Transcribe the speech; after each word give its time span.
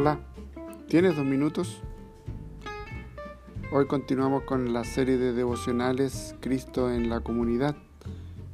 Hola, 0.00 0.18
¿tienes 0.88 1.14
dos 1.14 1.26
minutos? 1.26 1.82
Hoy 3.70 3.86
continuamos 3.86 4.44
con 4.44 4.72
la 4.72 4.82
serie 4.82 5.18
de 5.18 5.34
devocionales 5.34 6.34
Cristo 6.40 6.90
en 6.90 7.10
la 7.10 7.20
comunidad 7.20 7.76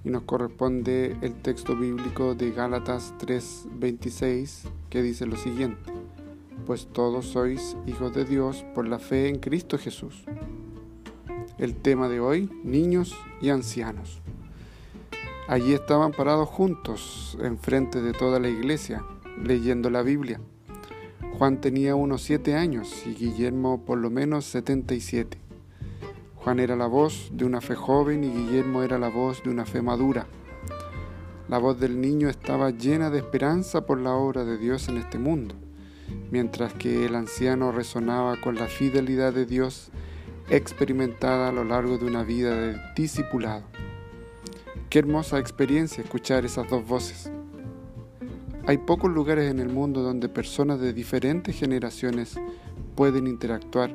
y 0.02 0.10
nos 0.10 0.24
corresponde 0.24 1.16
el 1.22 1.40
texto 1.42 1.76
bíblico 1.76 2.34
de 2.34 2.50
Gálatas 2.50 3.14
3:26 3.20 4.68
que 4.90 5.02
dice 5.02 5.24
lo 5.26 5.36
siguiente, 5.36 5.92
pues 6.66 6.88
todos 6.92 7.26
sois 7.26 7.76
hijos 7.86 8.12
de 8.12 8.24
Dios 8.24 8.64
por 8.74 8.88
la 8.88 8.98
fe 8.98 9.28
en 9.28 9.38
Cristo 9.38 9.78
Jesús. 9.78 10.24
El 11.58 11.76
tema 11.76 12.08
de 12.08 12.18
hoy, 12.18 12.50
niños 12.64 13.14
y 13.40 13.50
ancianos. 13.50 14.20
Allí 15.46 15.74
estaban 15.74 16.10
parados 16.10 16.48
juntos, 16.48 17.38
enfrente 17.40 18.02
de 18.02 18.14
toda 18.14 18.40
la 18.40 18.48
iglesia, 18.48 19.04
leyendo 19.40 19.90
la 19.90 20.02
Biblia. 20.02 20.40
Juan 21.38 21.60
tenía 21.60 21.94
unos 21.94 22.22
siete 22.22 22.54
años 22.54 23.02
y 23.04 23.12
Guillermo 23.12 23.84
por 23.84 23.98
lo 23.98 24.08
menos 24.08 24.46
setenta 24.46 24.94
y 24.94 25.02
siete. 25.02 25.36
Juan 26.36 26.60
era 26.60 26.76
la 26.76 26.86
voz 26.86 27.28
de 27.30 27.44
una 27.44 27.60
fe 27.60 27.74
joven 27.74 28.24
y 28.24 28.30
Guillermo 28.30 28.82
era 28.82 28.98
la 28.98 29.10
voz 29.10 29.42
de 29.42 29.50
una 29.50 29.66
fe 29.66 29.82
madura. 29.82 30.26
La 31.50 31.58
voz 31.58 31.78
del 31.78 32.00
niño 32.00 32.30
estaba 32.30 32.70
llena 32.70 33.10
de 33.10 33.18
esperanza 33.18 33.84
por 33.84 34.00
la 34.00 34.14
obra 34.14 34.46
de 34.46 34.56
Dios 34.56 34.88
en 34.88 34.96
este 34.96 35.18
mundo, 35.18 35.54
mientras 36.30 36.72
que 36.72 37.04
el 37.04 37.14
anciano 37.14 37.70
resonaba 37.70 38.40
con 38.40 38.54
la 38.54 38.66
fidelidad 38.66 39.34
de 39.34 39.44
Dios 39.44 39.90
experimentada 40.48 41.50
a 41.50 41.52
lo 41.52 41.64
largo 41.64 41.98
de 41.98 42.06
una 42.06 42.22
vida 42.22 42.54
de 42.56 42.80
discipulado. 42.96 43.64
Qué 44.88 45.00
hermosa 45.00 45.38
experiencia 45.38 46.02
escuchar 46.02 46.46
esas 46.46 46.70
dos 46.70 46.86
voces. 46.88 47.30
Hay 48.68 48.78
pocos 48.78 49.12
lugares 49.12 49.48
en 49.48 49.60
el 49.60 49.68
mundo 49.68 50.02
donde 50.02 50.28
personas 50.28 50.80
de 50.80 50.92
diferentes 50.92 51.56
generaciones 51.56 52.34
pueden 52.96 53.28
interactuar 53.28 53.94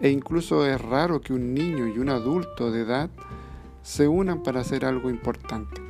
e 0.00 0.10
incluso 0.10 0.64
es 0.64 0.80
raro 0.80 1.20
que 1.20 1.32
un 1.32 1.54
niño 1.54 1.88
y 1.88 1.98
un 1.98 2.10
adulto 2.10 2.70
de 2.70 2.82
edad 2.82 3.10
se 3.82 4.06
unan 4.06 4.44
para 4.44 4.60
hacer 4.60 4.84
algo 4.84 5.10
importante. 5.10 5.80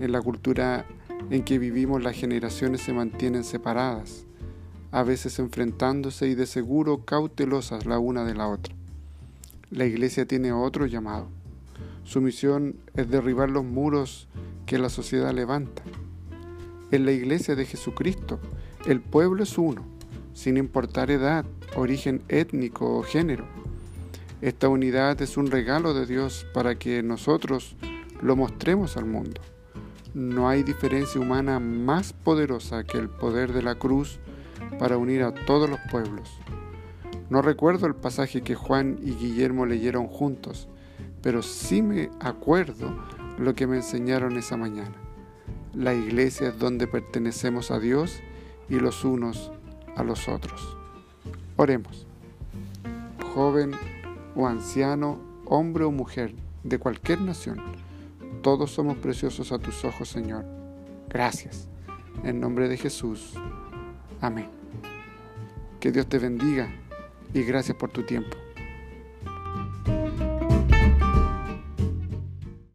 En 0.00 0.10
la 0.10 0.20
cultura 0.20 0.86
en 1.30 1.44
que 1.44 1.60
vivimos 1.60 2.02
las 2.02 2.16
generaciones 2.16 2.80
se 2.80 2.92
mantienen 2.92 3.44
separadas, 3.44 4.24
a 4.90 5.04
veces 5.04 5.38
enfrentándose 5.38 6.26
y 6.26 6.34
de 6.34 6.46
seguro 6.46 7.04
cautelosas 7.04 7.86
la 7.86 8.00
una 8.00 8.24
de 8.24 8.34
la 8.34 8.48
otra. 8.48 8.74
La 9.70 9.84
iglesia 9.84 10.26
tiene 10.26 10.50
otro 10.50 10.86
llamado. 10.86 11.28
Su 12.02 12.20
misión 12.20 12.74
es 12.94 13.08
derribar 13.08 13.50
los 13.50 13.64
muros 13.64 14.26
que 14.66 14.78
la 14.78 14.88
sociedad 14.88 15.32
levanta 15.32 15.84
en 16.90 17.04
la 17.04 17.12
iglesia 17.12 17.56
de 17.56 17.66
Jesucristo, 17.66 18.38
el 18.86 19.00
pueblo 19.00 19.42
es 19.42 19.58
uno, 19.58 19.84
sin 20.32 20.56
importar 20.56 21.10
edad, 21.10 21.44
origen 21.74 22.22
étnico 22.28 22.98
o 22.98 23.02
género. 23.02 23.44
Esta 24.40 24.68
unidad 24.68 25.20
es 25.22 25.36
un 25.36 25.50
regalo 25.50 25.94
de 25.94 26.06
Dios 26.06 26.46
para 26.52 26.78
que 26.78 27.02
nosotros 27.02 27.76
lo 28.22 28.36
mostremos 28.36 28.96
al 28.96 29.06
mundo. 29.06 29.40
No 30.14 30.48
hay 30.48 30.62
diferencia 30.62 31.20
humana 31.20 31.58
más 31.58 32.12
poderosa 32.12 32.84
que 32.84 32.98
el 32.98 33.08
poder 33.08 33.52
de 33.52 33.62
la 33.62 33.74
cruz 33.74 34.18
para 34.78 34.96
unir 34.96 35.22
a 35.22 35.34
todos 35.34 35.68
los 35.68 35.80
pueblos. 35.90 36.38
No 37.28 37.42
recuerdo 37.42 37.86
el 37.86 37.94
pasaje 37.94 38.42
que 38.42 38.54
Juan 38.54 38.98
y 39.02 39.12
Guillermo 39.12 39.66
leyeron 39.66 40.06
juntos, 40.06 40.68
pero 41.22 41.42
sí 41.42 41.82
me 41.82 42.10
acuerdo 42.20 42.96
lo 43.38 43.54
que 43.54 43.66
me 43.66 43.76
enseñaron 43.76 44.36
esa 44.36 44.56
mañana. 44.56 45.05
La 45.76 45.92
iglesia 45.92 46.48
es 46.48 46.58
donde 46.58 46.86
pertenecemos 46.86 47.70
a 47.70 47.78
Dios 47.78 48.20
y 48.70 48.76
los 48.76 49.04
unos 49.04 49.52
a 49.94 50.02
los 50.04 50.26
otros. 50.26 50.74
Oremos. 51.56 52.06
Joven 53.34 53.72
o 54.34 54.46
anciano, 54.46 55.20
hombre 55.44 55.84
o 55.84 55.90
mujer, 55.90 56.34
de 56.64 56.78
cualquier 56.78 57.20
nación, 57.20 57.60
todos 58.42 58.70
somos 58.70 58.96
preciosos 58.96 59.52
a 59.52 59.58
tus 59.58 59.84
ojos, 59.84 60.08
Señor. 60.08 60.46
Gracias. 61.10 61.68
En 62.24 62.40
nombre 62.40 62.68
de 62.68 62.78
Jesús. 62.78 63.34
Amén. 64.22 64.48
Que 65.78 65.92
Dios 65.92 66.06
te 66.06 66.18
bendiga 66.18 66.74
y 67.34 67.42
gracias 67.42 67.76
por 67.76 67.90
tu 67.90 68.02
tiempo. 68.02 68.36